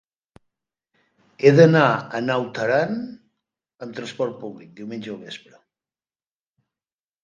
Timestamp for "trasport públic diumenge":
4.01-5.17